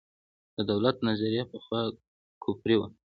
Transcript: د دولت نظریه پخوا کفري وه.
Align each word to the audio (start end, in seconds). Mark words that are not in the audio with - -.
د 0.55 0.57
دولت 0.71 0.95
نظریه 1.07 1.43
پخوا 1.51 1.81
کفري 2.43 2.75
وه. 2.79 2.87